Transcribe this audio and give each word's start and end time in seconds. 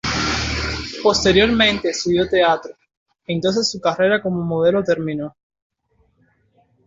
Posteriormente 1.03 1.91
estudió 1.91 2.27
teatro, 2.27 2.73
entonces 3.27 3.69
su 3.69 3.79
carrera 3.79 4.19
como 4.19 4.41
modelo 4.43 4.83
terminó. 4.83 5.35